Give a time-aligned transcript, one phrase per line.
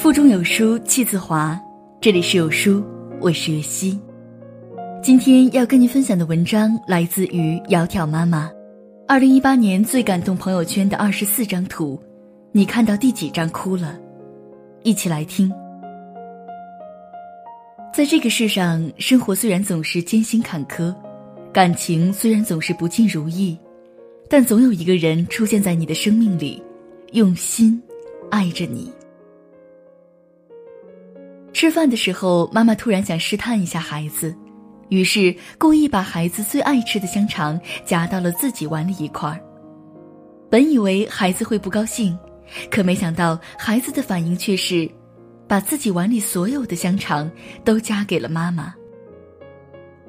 [0.00, 1.60] 腹中有书气自华，
[2.00, 2.82] 这里是有书，
[3.20, 4.00] 我是月溪。
[5.02, 8.50] 今天要跟您分享的文章来自于窈窕妈妈。
[9.06, 12.00] 二零一八年最感动朋友圈的二十四张图，
[12.50, 14.00] 你看到第几张哭了？
[14.84, 15.52] 一起来听。
[17.92, 20.94] 在这个世上，生活虽然总是艰辛坎坷，
[21.52, 23.54] 感情虽然总是不尽如意，
[24.30, 26.62] 但总有一个人出现在你的生命里，
[27.12, 27.78] 用心
[28.30, 28.90] 爱着你。
[31.60, 34.34] 吃饭的时候，妈妈突然想试探一下孩子，
[34.88, 39.38] 于是故意把孩子最爱吃的香肠夹到了自己碗里一块儿。
[40.50, 42.18] 本以为孩子会不高兴，
[42.70, 44.90] 可没想到孩子的反应却是，
[45.46, 47.30] 把自己碗里所有的香肠
[47.62, 48.74] 都夹给了妈妈。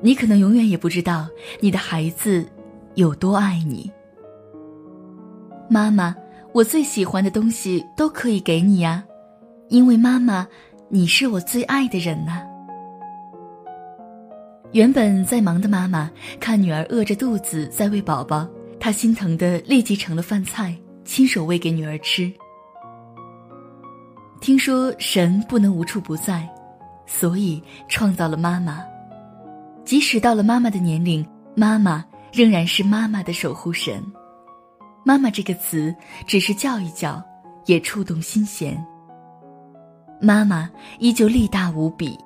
[0.00, 1.28] 你可能永远也不知道
[1.58, 2.46] 你的孩子
[2.94, 3.90] 有多爱你。
[5.68, 6.14] 妈妈，
[6.52, 9.02] 我最喜欢的东西都可以给你呀，
[9.68, 10.46] 因为妈妈。
[10.92, 12.42] 你是我最爱的人呐。
[14.72, 16.10] 原本在忙的妈妈
[16.40, 18.44] 看女儿饿着肚子在喂宝宝，
[18.80, 22.32] 她心疼的立即盛了饭菜，亲手喂给女儿吃。
[24.40, 26.48] 听说神不能无处不在，
[27.06, 28.84] 所以创造了妈妈。
[29.84, 31.24] 即使到了妈妈的年龄，
[31.54, 34.02] 妈妈仍然是妈妈的守护神。
[35.04, 35.94] 妈妈这个词，
[36.26, 37.22] 只是叫一叫，
[37.66, 38.84] 也触动心弦。
[40.20, 42.16] 妈妈依旧力大无比。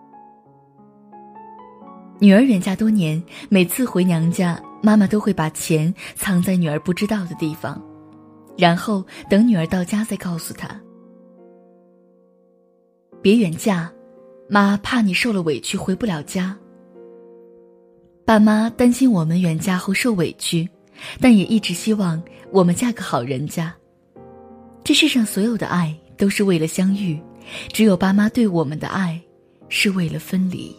[2.18, 7.80] 女儿远嫁多年，每次回娘家，妈妈都会把钱藏在女儿不知道的地方，
[8.56, 10.68] 然后等女儿到家再告诉她
[13.22, 13.92] ：“别远嫁，
[14.48, 16.56] 妈怕你受了委屈回不了家。”
[18.26, 20.68] 爸妈担心我们远嫁后受委屈，
[21.20, 23.74] 但也一直希望我们嫁个好人家。
[24.82, 27.20] 这世上所有的爱都是为了相遇。
[27.72, 29.20] 只有爸妈对我们的爱，
[29.68, 30.74] 是为了分离。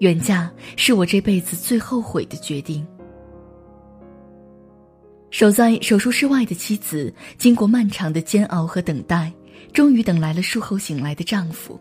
[0.00, 2.86] 远嫁是我这辈子最后悔的决定。
[5.30, 9.32] 守在手术室外的妻子，经过漫长的煎熬和等待，
[9.72, 11.78] 终于等来了术后醒来的丈夫。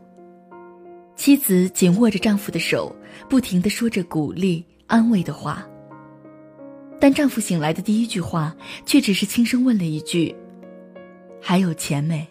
[1.16, 2.94] 妻子紧握着丈夫的手，
[3.30, 5.66] 不停的说着鼓励、安慰的话。
[7.00, 8.56] 但丈夫醒来的第一句话，
[8.86, 10.36] 却只是轻声问了一句
[11.42, 12.26] ：“还有钱没？”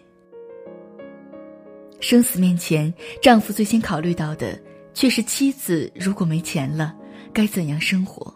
[2.07, 4.55] 生死面前，丈夫最先考虑到的
[4.93, 6.93] 却是妻子如果没钱了，
[7.33, 8.31] 该怎样生活。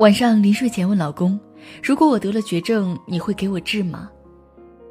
[0.00, 1.40] 晚上临睡前问老公
[1.82, 4.10] ：“如果我得了绝症，你会给我治吗？”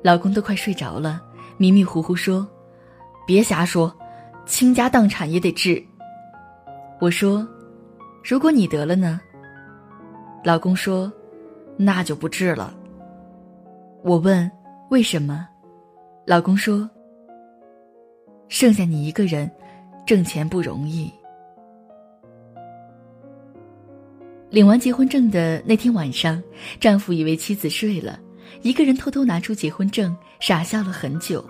[0.02, 1.22] 老公都快睡着了，
[1.58, 2.48] 迷迷糊糊说
[3.28, 3.96] ：“别瞎说，
[4.48, 5.86] 倾家荡产也得治。”
[7.00, 7.48] 我说
[8.26, 9.22] ：“如果你得了呢？”
[10.44, 11.14] 老公说
[11.78, 12.74] ：“那就不治了。”
[14.04, 14.50] 我问
[14.90, 15.48] ：“为什么？”
[16.26, 16.90] 老公说
[18.48, 19.52] ：“剩下你一个人，
[20.06, 21.12] 挣钱不容易。”
[24.50, 26.42] 领完结婚证的那天晚上，
[26.80, 28.18] 丈夫以为妻子睡了，
[28.62, 31.44] 一个人偷偷拿出结婚证，傻笑了很久。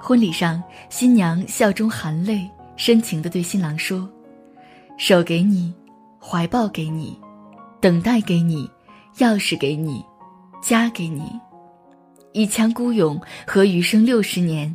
[0.00, 4.08] 婚礼上，新娘笑中含泪，深情的对新郎说
[4.96, 5.74] ：“手给你，
[6.18, 7.20] 怀抱给你，
[7.80, 8.70] 等待给你，
[9.18, 10.02] 钥匙给你，
[10.62, 11.38] 家给你。”
[12.32, 14.74] 一腔孤勇和余生六十年，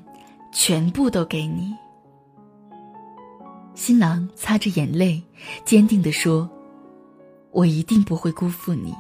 [0.52, 1.74] 全部都给你。
[3.74, 5.22] 新郎擦着眼泪，
[5.66, 6.48] 坚定地说
[7.52, 8.94] ：“我一定不会辜负你。”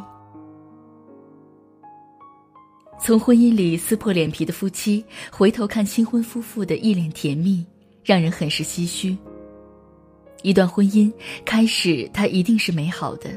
[3.00, 7.64] 从婚姻里撕破脸皮的夫妻，回头看新婚夫妇的一脸甜蜜，
[8.04, 9.16] 让人很是唏嘘。
[10.42, 11.14] 一段婚姻
[11.46, 13.30] 开始，它一定是美好的，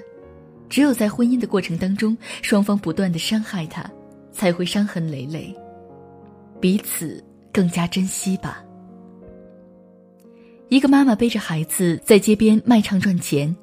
[0.70, 3.90] 只有在婚姻的过程当中，双方不断的伤害他。
[4.32, 5.54] 才会伤痕累累，
[6.60, 8.64] 彼此更加珍惜吧。
[10.68, 13.54] 一个妈妈背着孩子在街边卖唱赚钱，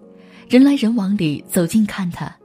[0.49, 2.35] 人来人往里走近看她，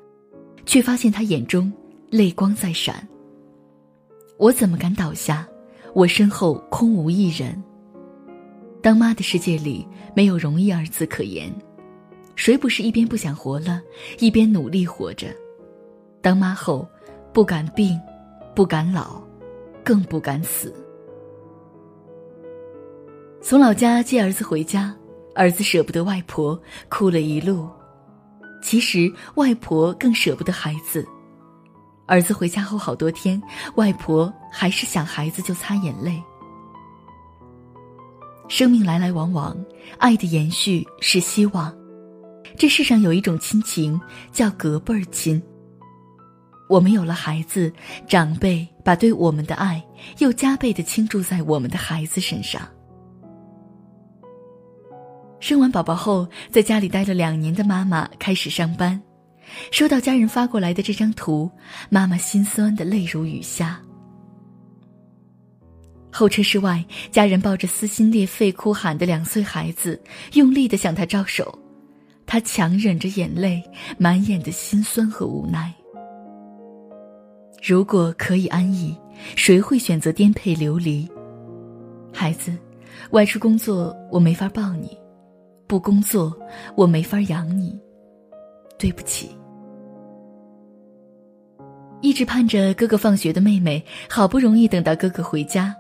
[0.65, 1.73] 却发现她眼中
[2.11, 3.07] 泪光在闪。
[4.39, 5.47] 我怎么敢倒下？
[5.95, 7.61] 我身后空无一人。
[8.81, 11.53] 当妈的世界里没有容易二字可言，
[12.35, 13.83] 谁不是一边不想活了，
[14.19, 15.27] 一边努力活着？
[16.21, 16.89] 当妈后，
[17.33, 18.01] 不敢病。
[18.55, 19.23] 不敢老，
[19.83, 20.75] 更不敢死。
[23.41, 24.95] 从老家接儿子回家，
[25.35, 27.69] 儿子舍不得外婆，哭了一路。
[28.63, 31.07] 其实外婆更舍不得孩子。
[32.07, 33.43] 儿子回家后好多天，
[33.77, 36.23] 外婆还是想孩子就擦眼泪。
[38.49, 39.57] 生命来来往往，
[39.99, 41.75] 爱的延续是希望。
[42.57, 43.99] 这世上有一种亲情，
[44.31, 45.43] 叫隔辈儿亲。
[46.73, 47.71] 我们有了孩子，
[48.09, 49.85] 长辈把对我们的爱
[50.21, 52.67] 又加倍的倾注在我们的孩子身上。
[55.39, 58.99] 生完宝宝后，在家里待了两年的妈妈开始上班，
[59.71, 61.51] 收到家人发过来的这张图，
[61.91, 63.79] 妈妈心酸的泪如雨下。
[66.11, 70.03] 候车室外，家人抱着撕心裂肺哭喊的两岁孩子，
[70.33, 71.59] 用力的向他招手，
[72.25, 73.63] 他强忍着眼泪，
[73.99, 75.71] 满眼的心酸和无奈。
[77.63, 78.93] 如果可以安逸，
[79.37, 81.09] 谁会选择颠沛流离？
[82.13, 82.53] 孩子，
[83.13, 84.99] 外出工作我没法抱你，
[85.69, 86.37] 不工作
[86.77, 87.79] 我没法养你，
[88.77, 89.31] 对不起。
[92.01, 93.81] 一直盼着哥哥放学的妹妹，
[94.11, 95.73] 好不容易等到哥哥回家，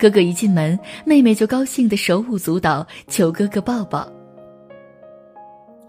[0.00, 4.10] 哥哥一进门，妹妹就高兴的手舞足蹈，求哥哥抱抱。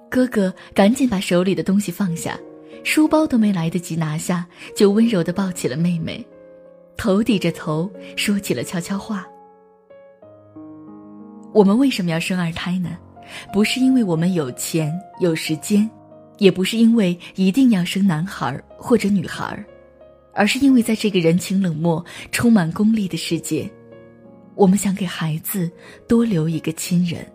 [0.09, 2.37] 哥哥赶紧把手里的东西放下。
[2.83, 6.25] 书包都没来得及拿下，就温柔地抱起了妹妹，
[6.97, 9.27] 头抵着头说起了悄悄话。
[11.53, 12.97] 我们为什么要生二胎呢？
[13.53, 15.89] 不是因为我们有钱有时间，
[16.37, 19.63] 也不是因为一定要生男孩或者女孩，
[20.33, 23.69] 而是因为在这个人情冷漠、充满功利的世界，
[24.55, 25.69] 我们想给孩子
[26.07, 27.25] 多留一个亲人。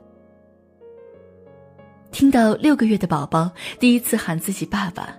[2.11, 5.17] 听到六个月的宝宝第一次喊自己爸爸。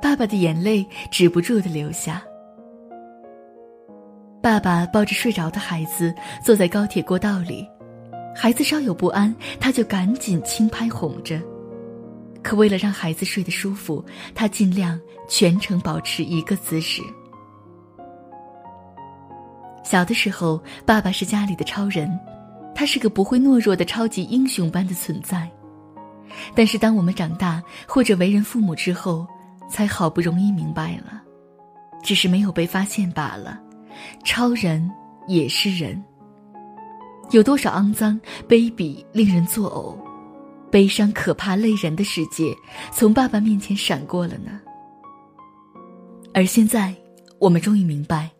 [0.00, 2.22] 爸爸的眼泪止不住的流下。
[4.42, 6.14] 爸爸抱着睡着的孩子
[6.44, 7.68] 坐在高铁过道里，
[8.34, 11.40] 孩子稍有不安，他就赶紧轻拍哄着。
[12.42, 14.04] 可为了让孩子睡得舒服，
[14.34, 17.02] 他尽量全程保持一个姿势。
[19.82, 22.08] 小的时候，爸爸是家里的超人，
[22.72, 25.50] 他是个不会懦弱的超级英雄般的存在。
[26.54, 29.26] 但是当我们长大或者为人父母之后，
[29.68, 31.22] 才好不容易明白了，
[32.02, 33.60] 只是没有被发现罢了。
[34.24, 34.90] 超人
[35.26, 36.02] 也是人。
[37.30, 39.98] 有多少肮脏、卑鄙、令人作呕、
[40.70, 42.54] 悲伤、可怕、累人的世界，
[42.92, 44.60] 从爸爸面前闪过了呢？
[46.32, 46.94] 而现在，
[47.38, 48.30] 我们终于明白，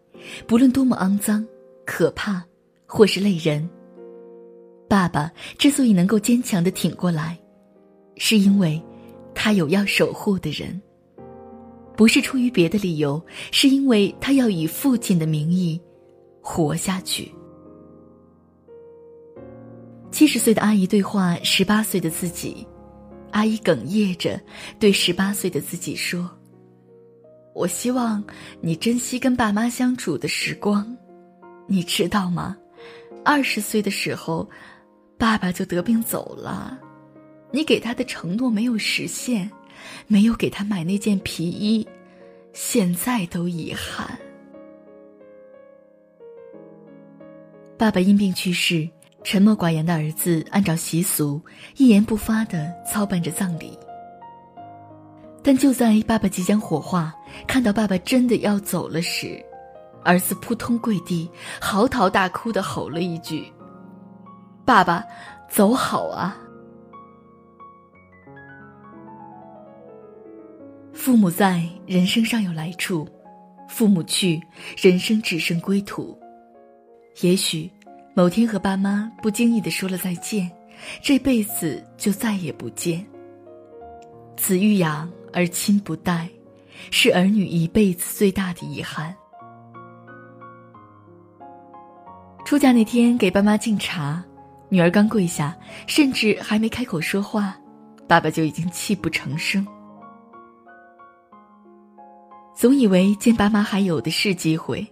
[0.46, 1.44] 不论多么肮脏、
[1.84, 2.44] 可怕，
[2.86, 3.68] 或是累人，
[4.88, 7.36] 爸爸之所以能够坚强的挺过来，
[8.16, 8.80] 是因为，
[9.34, 10.80] 他有要守护的人。
[11.96, 13.20] 不是出于别的理由，
[13.50, 15.80] 是因为他要以父亲的名义
[16.42, 17.32] 活下去。
[20.10, 22.66] 七十岁的阿姨对话十八岁的自己，
[23.32, 24.40] 阿姨哽咽着
[24.78, 26.30] 对十八岁的自己说
[27.54, 28.22] ：“我希望
[28.60, 30.96] 你珍惜跟爸妈相处的时光，
[31.66, 32.56] 你知道吗？
[33.24, 34.48] 二十岁的时候，
[35.18, 36.78] 爸爸就得病走了，
[37.50, 39.50] 你给他的承诺没有实现。”
[40.06, 41.86] 没有给他买那件皮衣，
[42.52, 44.18] 现在都遗憾。
[47.78, 48.88] 爸爸因病去世，
[49.22, 51.40] 沉默寡言的儿子按照习俗
[51.76, 53.78] 一言不发的操办着葬礼。
[55.42, 57.14] 但就在爸爸即将火化，
[57.46, 59.44] 看到爸爸真的要走了时，
[60.02, 61.30] 儿子扑通跪地，
[61.60, 63.52] 嚎啕大哭的吼了一句
[64.64, 65.04] ：“爸爸，
[65.48, 66.36] 走好啊！”
[71.06, 73.06] 父母在，人生尚有来处；
[73.68, 74.42] 父母去，
[74.76, 76.18] 人生只剩归途。
[77.20, 77.70] 也许，
[78.12, 80.50] 某天和爸妈不经意的说了再见，
[81.00, 83.06] 这辈子就再也不见。
[84.36, 86.28] 子欲养而亲不待，
[86.90, 89.14] 是儿女一辈子最大的遗憾。
[92.44, 94.24] 出嫁那天给爸妈敬茶，
[94.68, 97.56] 女儿刚跪下，甚至还没开口说话，
[98.08, 99.64] 爸爸就已经泣不成声。
[102.56, 104.84] 总以为见爸妈还有的是机会，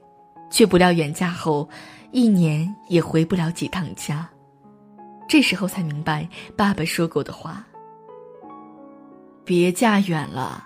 [0.50, 1.66] 却不料远嫁后，
[2.12, 4.28] 一年也回不了几趟家。
[5.26, 7.66] 这时候才明白爸爸说过的话
[9.46, 10.62] ：“别嫁远了，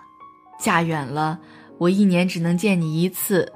[0.58, 1.38] 嫁远了，
[1.78, 3.50] 我一年只能见你一次，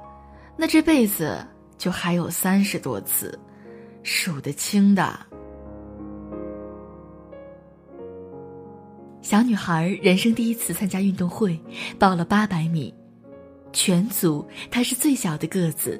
[0.55, 1.45] 那这辈子
[1.77, 3.37] 就还有三十多次，
[4.03, 5.19] 数得清的。”
[9.21, 11.59] 小女孩人生第一次参加运动会，
[11.99, 12.93] 报了八百米。
[13.73, 15.99] 全组他是最小的个子，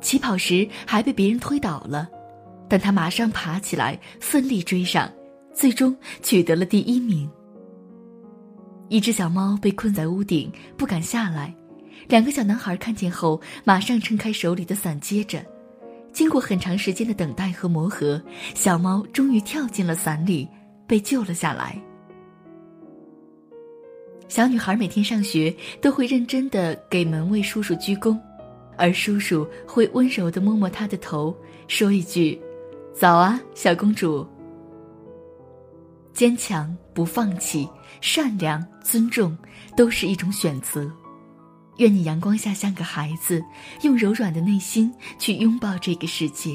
[0.00, 2.08] 起跑时还被别人推倒了，
[2.68, 5.08] 但他马上爬起来，奋力追上，
[5.54, 7.30] 最终取得了第一名。
[8.88, 11.54] 一只小猫被困在屋顶，不敢下来，
[12.08, 15.44] 两个小男孩看见后，马上撑开手里的伞接着。
[16.12, 18.20] 经过很长时间的等待和磨合，
[18.52, 20.48] 小猫终于跳进了伞里，
[20.88, 21.80] 被救了下来。
[24.30, 28.16] 小女孩每天上学都会认真的给门卫叔叔鞠躬，
[28.76, 32.40] 而叔叔会温柔的摸摸她的头，说一句
[32.94, 34.24] ：“早啊，小公主。”
[36.14, 37.68] 坚强、不放弃、
[38.00, 39.36] 善良、尊重，
[39.76, 40.88] 都是一种选择。
[41.78, 43.42] 愿你阳光下像个孩子，
[43.82, 46.52] 用柔软的内心去拥抱这个世界；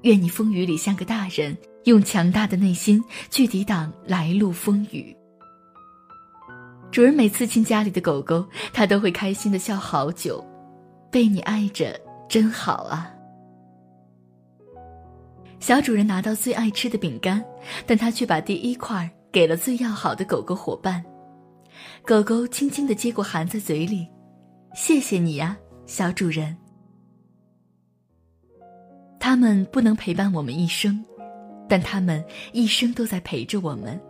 [0.00, 5.14] 愿你风雨里像个大人，用强大的内心去抵挡来路风雨。
[6.90, 10.44] 主人每次亲家里的狗狗，它都会开心的笑好久。
[11.10, 13.12] 被你爱着真好啊！
[15.58, 17.44] 小主人拿到最爱吃的饼干，
[17.84, 21.04] 但他却把第一块给了最要好的狗狗伙伴。
[22.06, 24.06] 狗狗轻轻的接过，含在嘴里
[24.74, 26.56] ：“谢谢你呀，小主人。”
[29.18, 31.04] 他们不能陪伴我们一生，
[31.68, 34.00] 但他们一生都在陪着我们。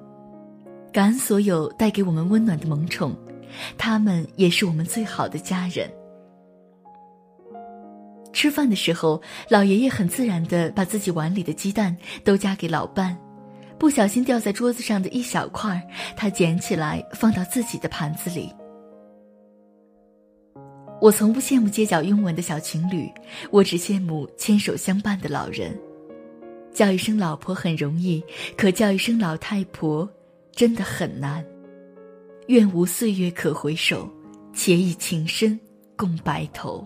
[0.92, 3.16] 感恩所有带给我们温暖的萌宠，
[3.78, 5.90] 他们也是我们最好的家人。
[8.32, 13.16] 吃饭的时候，老爷爷很自然地把自己碗里的鸡蛋都夹给老伴，
[13.78, 15.80] 不小心掉在桌子上的一小块，
[16.16, 18.52] 他捡起来放到自己的盘子里。
[21.00, 23.10] 我从不羡慕街角拥吻的小情侣，
[23.50, 25.76] 我只羡慕牵手相伴的老人。
[26.72, 28.22] 叫一声老婆很容易，
[28.56, 30.08] 可叫一声老太婆。
[30.60, 31.42] 真的很难。
[32.48, 34.06] 愿无岁月可回首，
[34.52, 35.58] 且以情深
[35.96, 36.84] 共白头。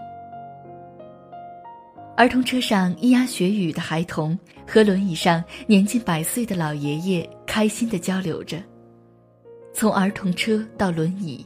[2.17, 8.63] 儿童车上咿呀学语的孩童和轮椅上年近百岁的老爷爷开心的交流着。
[9.73, 11.45] 从儿童车到轮椅，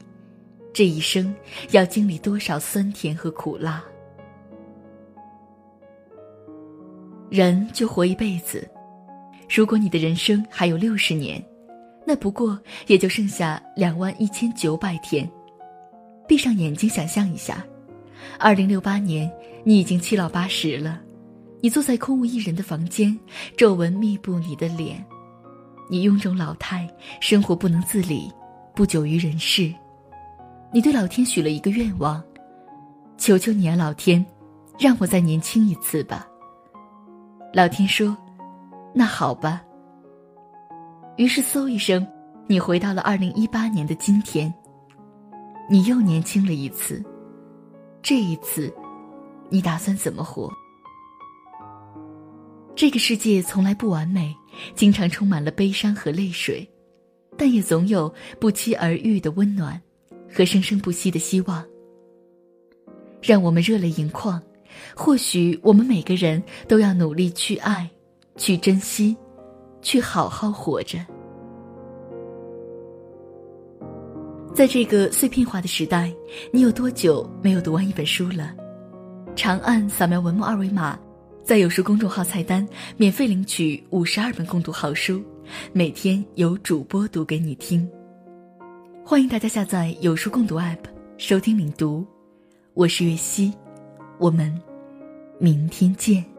[0.70, 1.34] 这一生
[1.70, 3.82] 要经历多少酸甜和苦辣？
[7.30, 8.68] 人就活一辈子，
[9.48, 11.42] 如果你的人生还有六十年。
[12.08, 15.30] 那不过也就剩下两万一千九百天，
[16.26, 17.62] 闭上眼睛想象一下，
[18.38, 19.30] 二零六八年
[19.62, 20.98] 你已经七老八十了，
[21.60, 23.14] 你坐在空无一人的房间，
[23.58, 25.04] 皱纹密布你的脸，
[25.90, 26.88] 你臃肿老态，
[27.20, 28.32] 生活不能自理，
[28.74, 29.70] 不久于人世，
[30.72, 32.24] 你对老天许了一个愿望，
[33.18, 34.24] 求求你啊，老天，
[34.78, 36.26] 让我再年轻一次吧。
[37.52, 38.16] 老天说
[38.96, 39.62] ：“那好吧。”
[41.18, 42.06] 于是，嗖一声，
[42.46, 44.54] 你回到了二零一八年的今天。
[45.68, 47.04] 你又年轻了一次。
[48.00, 48.72] 这一次，
[49.50, 50.48] 你打算怎么活？
[52.76, 54.32] 这个世界从来不完美，
[54.76, 56.64] 经常充满了悲伤和泪水，
[57.36, 59.78] 但也总有不期而遇的温暖
[60.32, 61.66] 和生生不息的希望。
[63.20, 64.40] 让我们热泪盈眶。
[64.94, 67.90] 或许我们每个人都要努力去爱，
[68.36, 69.16] 去珍惜。
[69.82, 70.98] 去好好活着。
[74.54, 76.12] 在这个碎片化的时代，
[76.52, 78.52] 你有多久没有读完一本书了？
[79.36, 80.98] 长按扫描文末二维码，
[81.44, 82.66] 在有书公众号菜单
[82.96, 85.22] 免费领取五十二本共读好书，
[85.72, 87.88] 每天有主播读给你听。
[89.04, 90.78] 欢迎大家下载有书共读 App
[91.18, 92.04] 收听领读，
[92.74, 93.52] 我是月溪，
[94.18, 94.52] 我们
[95.38, 96.37] 明天见。